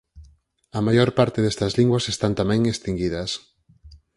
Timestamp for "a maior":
0.77-1.09